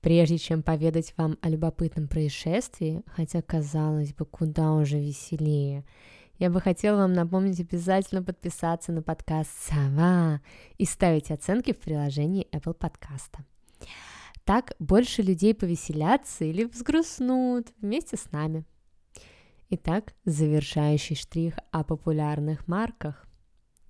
Прежде 0.00 0.38
чем 0.38 0.62
поведать 0.62 1.12
вам 1.16 1.36
о 1.42 1.48
любопытном 1.48 2.06
происшествии, 2.06 3.02
хотя, 3.06 3.42
казалось 3.42 4.14
бы, 4.14 4.24
куда 4.24 4.72
уже 4.74 5.00
веселее, 5.00 5.84
я 6.38 6.48
бы 6.48 6.60
хотела 6.60 6.98
вам 6.98 7.12
напомнить 7.12 7.58
обязательно 7.58 8.22
подписаться 8.22 8.92
на 8.92 9.02
подкаст 9.02 9.50
«Сова» 9.68 10.40
и 10.78 10.84
ставить 10.84 11.32
оценки 11.32 11.72
в 11.72 11.80
приложении 11.80 12.46
Apple 12.52 12.78
Podcast. 12.78 13.44
Так 14.44 14.74
больше 14.78 15.22
людей 15.22 15.54
повеселятся 15.54 16.44
или 16.44 16.64
взгрустнут 16.64 17.72
вместе 17.80 18.16
с 18.16 18.30
нами. 18.30 18.64
Итак, 19.74 20.12
завершающий 20.26 21.16
штрих 21.16 21.54
о 21.70 21.82
популярных 21.82 22.68
марках. 22.68 23.26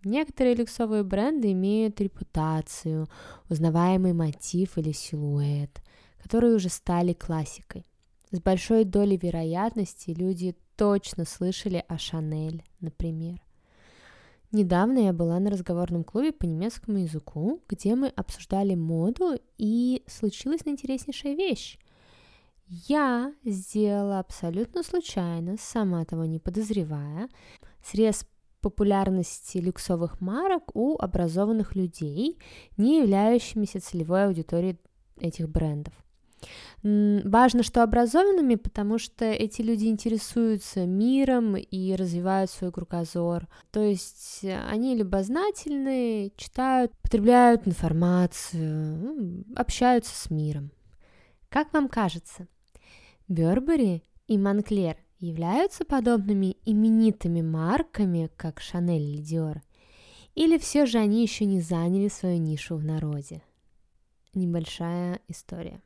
Некоторые 0.05 0.55
люксовые 0.55 1.03
бренды 1.03 1.51
имеют 1.51 2.01
репутацию, 2.01 3.09
узнаваемый 3.49 4.13
мотив 4.13 4.79
или 4.79 4.93
силуэт, 4.93 5.83
которые 6.23 6.55
уже 6.55 6.69
стали 6.69 7.15
классикой. 7.15 7.85
С 8.31 8.39
большой 8.39 8.85
долей 8.85 9.17
вероятности 9.17 10.11
люди 10.11 10.55
точно 10.77 11.25
слышали 11.25 11.85
о 11.89 11.99
Шанель, 11.99 12.63
например. 12.79 13.43
Недавно 14.53 15.01
я 15.01 15.13
была 15.13 15.41
на 15.41 15.51
разговорном 15.51 16.05
клубе 16.05 16.31
по 16.31 16.45
немецкому 16.45 16.99
языку, 16.99 17.61
где 17.69 17.97
мы 17.97 18.07
обсуждали 18.07 18.77
моду, 18.77 19.37
и 19.59 20.05
случилась 20.07 20.61
интереснейшая 20.65 21.35
вещь. 21.35 21.77
Я 22.67 23.33
сделала 23.45 24.19
абсолютно 24.19 24.83
случайно, 24.83 25.57
сама 25.59 26.05
того 26.05 26.25
не 26.25 26.39
подозревая, 26.39 27.29
срез 27.85 28.27
популярности 28.61 29.59
люксовых 29.59 30.21
марок 30.21 30.75
у 30.75 30.97
образованных 30.97 31.75
людей, 31.75 32.39
не 32.77 33.01
являющимися 33.01 33.81
целевой 33.81 34.27
аудиторией 34.27 34.79
этих 35.19 35.49
брендов. 35.49 35.93
Важно, 36.83 37.63
что 37.63 37.85
образованными, 37.85 38.57
потому 38.57 38.99
что 38.99 39.25
эти 39.25 39.63
люди 39.63 39.87
интересуются 39.87 40.87
миром 40.87 41.57
и 41.57 41.95
развивают 41.95 42.51
свой 42.51 42.73
кругозор. 42.73 43.47
То 43.71 43.81
есть 43.81 44.45
они 44.69 44.97
любознательны, 44.97 46.33
читают, 46.37 46.91
потребляют 47.03 47.69
информацию, 47.69 49.45
общаются 49.55 50.17
с 50.17 50.31
миром. 50.31 50.73
Как 51.53 51.71
вам 51.75 51.89
кажется, 51.89 52.49
Бербери 53.29 54.03
и 54.27 54.39
Монклер 54.39 54.97
являются 55.19 55.85
подобными 55.85 56.57
именитыми 56.65 57.43
марками, 57.43 58.31
как 58.39 58.59
Шанель 58.59 59.03
или 59.03 59.21
Диор? 59.21 59.63
Или 60.35 60.57
все 60.57 60.87
же 60.87 60.97
они 60.97 61.21
еще 61.21 61.45
не 61.45 61.61
заняли 61.61 62.09
свою 62.09 62.39
нишу 62.39 62.77
в 62.77 62.87
народе? 62.87 63.43
Небольшая 64.33 65.21
история. 65.29 65.83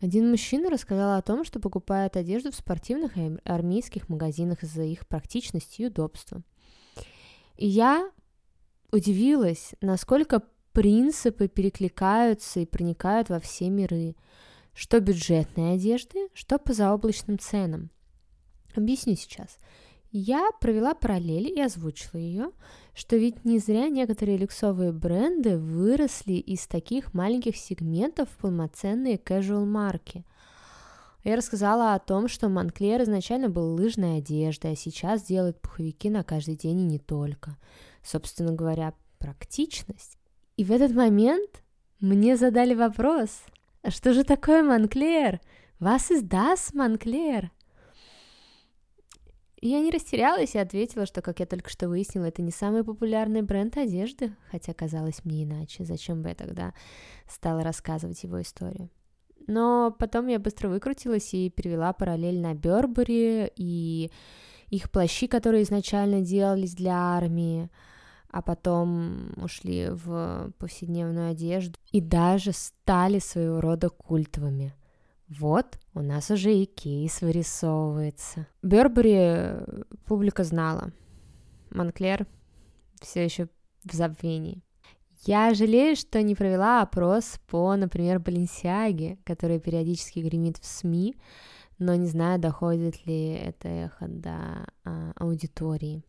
Один 0.00 0.28
мужчина 0.28 0.70
рассказал 0.70 1.16
о 1.16 1.22
том, 1.22 1.44
что 1.44 1.60
покупает 1.60 2.16
одежду 2.16 2.50
в 2.50 2.56
спортивных 2.56 3.16
и 3.16 3.38
армейских 3.44 4.08
магазинах 4.08 4.64
из-за 4.64 4.82
их 4.82 5.06
практичности 5.06 5.82
и 5.82 5.86
удобства. 5.86 6.42
И 7.56 7.68
я 7.68 8.10
удивилась, 8.90 9.76
насколько 9.80 10.42
принципы 10.72 11.46
перекликаются 11.46 12.58
и 12.58 12.66
проникают 12.66 13.28
во 13.28 13.38
все 13.38 13.70
миры, 13.70 14.16
что 14.74 15.00
бюджетной 15.00 15.74
одежды, 15.74 16.28
что 16.34 16.58
по 16.58 16.72
заоблачным 16.72 17.38
ценам. 17.38 17.90
Объясню 18.74 19.14
сейчас. 19.16 19.58
Я 20.10 20.50
провела 20.60 20.94
параллель 20.94 21.48
и 21.48 21.60
озвучила 21.60 22.20
ее, 22.20 22.50
что 22.94 23.16
ведь 23.16 23.44
не 23.44 23.58
зря 23.58 23.88
некоторые 23.88 24.38
люксовые 24.38 24.92
бренды 24.92 25.58
выросли 25.58 26.34
из 26.34 26.66
таких 26.68 27.14
маленьких 27.14 27.56
сегментов 27.56 28.28
в 28.30 28.36
полноценные 28.36 29.16
casual 29.16 29.64
марки. 29.64 30.24
Я 31.24 31.36
рассказала 31.36 31.94
о 31.94 31.98
том, 31.98 32.28
что 32.28 32.48
Монклер 32.48 33.02
изначально 33.02 33.48
был 33.48 33.74
лыжной 33.74 34.18
одеждой, 34.18 34.72
а 34.72 34.76
сейчас 34.76 35.24
делает 35.24 35.60
пуховики 35.60 36.10
на 36.10 36.22
каждый 36.22 36.54
день 36.54 36.80
и 36.80 36.84
не 36.84 36.98
только. 36.98 37.56
Собственно 38.04 38.52
говоря, 38.52 38.92
практичность. 39.18 40.18
И 40.56 40.64
в 40.64 40.70
этот 40.70 40.92
момент 40.92 41.64
мне 41.98 42.36
задали 42.36 42.74
вопрос, 42.74 43.30
что 43.90 44.12
же 44.12 44.24
такое 44.24 44.62
Монклер? 44.62 45.40
Вас 45.78 46.10
издаст 46.10 46.74
Монклер? 46.74 47.50
Я 49.60 49.80
не 49.80 49.90
растерялась 49.90 50.54
и 50.54 50.58
ответила, 50.58 51.06
что, 51.06 51.22
как 51.22 51.40
я 51.40 51.46
только 51.46 51.70
что 51.70 51.88
выяснила, 51.88 52.26
это 52.26 52.42
не 52.42 52.50
самый 52.50 52.84
популярный 52.84 53.40
бренд 53.40 53.76
одежды, 53.78 54.36
хотя 54.50 54.74
казалось 54.74 55.24
мне 55.24 55.44
иначе. 55.44 55.84
Зачем 55.84 56.22
бы 56.22 56.28
я 56.28 56.34
тогда 56.34 56.74
стала 57.26 57.62
рассказывать 57.62 58.22
его 58.22 58.42
историю? 58.42 58.90
Но 59.46 59.94
потом 59.98 60.26
я 60.26 60.38
быстро 60.38 60.68
выкрутилась 60.68 61.32
и 61.32 61.50
перевела 61.50 61.92
параллель 61.92 62.40
на 62.40 62.54
Бербери 62.54 63.50
и 63.56 64.10
их 64.68 64.90
плащи, 64.90 65.26
которые 65.26 65.62
изначально 65.62 66.20
делались 66.20 66.74
для 66.74 66.94
армии, 66.94 67.70
а 68.34 68.42
потом 68.42 69.32
ушли 69.36 69.88
в 69.90 70.52
повседневную 70.58 71.30
одежду 71.30 71.78
и 71.92 72.00
даже 72.00 72.52
стали 72.52 73.18
своего 73.20 73.60
рода 73.60 73.88
культовыми– 73.88 74.74
вот, 75.28 75.78
у 75.94 76.00
нас 76.00 76.30
уже 76.30 76.54
и 76.54 76.66
кейс 76.66 77.22
вырисовывается. 77.22 78.46
Бербери 78.62 79.16
э, 79.16 79.82
публика 80.04 80.44
знала. 80.44 80.92
Монклер 81.70 82.26
все 83.00 83.24
еще 83.24 83.48
в 83.84 83.92
забвении. 83.94 84.62
Я 85.26 85.54
жалею, 85.54 85.96
что 85.96 86.22
не 86.22 86.34
провела 86.34 86.82
опрос 86.82 87.40
по, 87.46 87.74
например, 87.74 88.20
Баленсиаге, 88.20 89.18
который 89.24 89.58
периодически 89.58 90.18
гремит 90.18 90.58
в 90.58 90.66
СМИ, 90.66 91.16
но 91.78 91.94
не 91.94 92.06
знаю, 92.06 92.38
доходит 92.38 93.06
ли 93.06 93.30
это 93.30 93.68
эхо 93.68 94.06
до 94.06 94.66
а, 94.84 95.12
аудитории. 95.16 96.04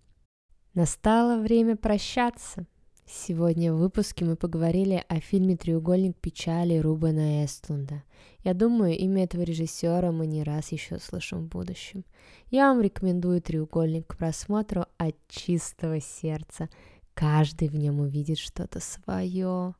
Настало 0.76 1.42
время 1.42 1.78
прощаться. 1.78 2.66
Сегодня 3.08 3.74
в 3.74 3.78
выпуске 3.78 4.26
мы 4.26 4.36
поговорили 4.36 5.06
о 5.08 5.22
фильме 5.22 5.56
«Треугольник 5.56 6.18
печали» 6.18 6.78
Рубена 6.78 7.46
Эстлунда. 7.46 8.04
Я 8.44 8.54
думаю, 8.54 8.98
имя 8.98 9.24
этого 9.24 9.44
режиссера 9.44 10.12
мы 10.12 10.28
не 10.28 10.44
раз 10.44 10.74
еще 10.74 11.00
слышим 11.00 11.46
в 11.46 11.48
будущем. 11.48 12.04
Я 12.52 12.68
вам 12.68 12.82
рекомендую 12.82 13.42
«Треугольник» 13.42 14.06
к 14.08 14.18
просмотру 14.18 14.86
от 14.98 15.16
чистого 15.30 16.02
сердца. 16.02 16.68
Каждый 17.14 17.70
в 17.70 17.76
нем 17.76 18.02
увидит 18.02 18.38
что-то 18.38 18.82
свое. 18.82 19.76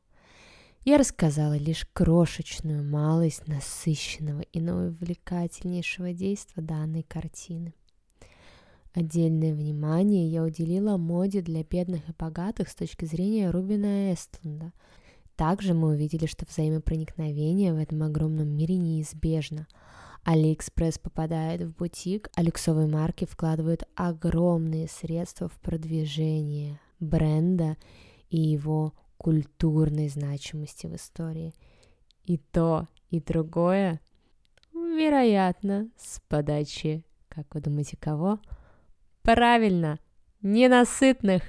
Я 0.86 0.96
рассказала 0.96 1.58
лишь 1.58 1.86
крошечную 1.92 2.82
малость 2.82 3.46
насыщенного 3.46 4.40
и 4.40 4.60
наивлекательнейшего 4.62 6.14
действа 6.14 6.62
данной 6.62 7.02
картины. 7.02 7.74
Отдельное 8.96 9.52
внимание 9.52 10.26
я 10.26 10.42
уделила 10.42 10.96
моде 10.96 11.42
для 11.42 11.62
бедных 11.62 12.08
и 12.08 12.12
богатых 12.18 12.70
с 12.70 12.74
точки 12.74 13.04
зрения 13.04 13.50
Рубина 13.50 14.10
Эстлунда. 14.14 14.72
Также 15.36 15.74
мы 15.74 15.88
увидели, 15.88 16.24
что 16.24 16.46
взаимопроникновение 16.48 17.74
в 17.74 17.76
этом 17.76 18.02
огромном 18.02 18.48
мире 18.48 18.78
неизбежно. 18.78 19.66
Алиэкспресс 20.24 20.98
попадает 20.98 21.60
в 21.60 21.76
бутик, 21.76 22.30
а 22.36 22.42
люксовые 22.42 22.88
марки 22.88 23.26
вкладывают 23.26 23.86
огромные 23.96 24.88
средства 24.88 25.50
в 25.50 25.60
продвижение 25.60 26.80
бренда 26.98 27.76
и 28.30 28.40
его 28.40 28.94
культурной 29.18 30.08
значимости 30.08 30.86
в 30.86 30.96
истории. 30.96 31.52
И 32.24 32.38
то, 32.38 32.88
и 33.10 33.20
другое, 33.20 34.00
вероятно, 34.72 35.90
с 35.98 36.18
подачи, 36.28 37.04
как 37.28 37.54
вы 37.54 37.60
думаете, 37.60 37.98
кого? 37.98 38.40
Правильно, 39.26 39.98
ненасытных 40.40 41.42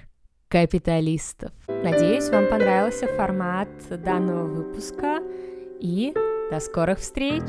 капиталистов. 0.48 1.52
Надеюсь, 1.68 2.28
вам 2.30 2.48
понравился 2.48 3.06
формат 3.06 3.70
данного 4.02 4.48
выпуска 4.48 5.20
и 5.80 6.12
до 6.50 6.60
скорых 6.60 6.98
встреч! 6.98 7.44